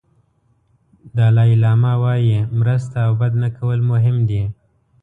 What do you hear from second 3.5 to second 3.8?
کول